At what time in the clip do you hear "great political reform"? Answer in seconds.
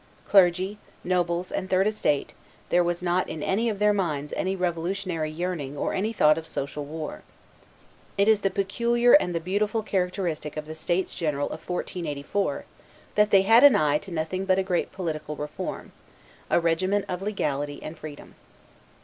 14.63-15.91